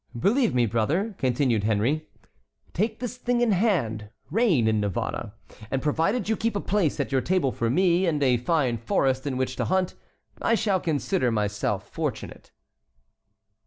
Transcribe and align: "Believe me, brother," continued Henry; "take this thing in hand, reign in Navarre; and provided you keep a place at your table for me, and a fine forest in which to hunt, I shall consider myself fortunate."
"Believe 0.17 0.55
me, 0.55 0.65
brother," 0.65 1.13
continued 1.19 1.63
Henry; 1.63 2.07
"take 2.73 2.97
this 2.97 3.17
thing 3.17 3.39
in 3.39 3.51
hand, 3.51 4.09
reign 4.31 4.67
in 4.67 4.79
Navarre; 4.79 5.33
and 5.69 5.79
provided 5.79 6.27
you 6.27 6.35
keep 6.35 6.55
a 6.55 6.59
place 6.59 6.99
at 6.99 7.11
your 7.11 7.21
table 7.21 7.51
for 7.51 7.69
me, 7.69 8.07
and 8.07 8.23
a 8.23 8.37
fine 8.37 8.79
forest 8.79 9.27
in 9.27 9.37
which 9.37 9.55
to 9.57 9.65
hunt, 9.65 9.93
I 10.41 10.55
shall 10.55 10.79
consider 10.79 11.29
myself 11.29 11.87
fortunate." 11.91 12.49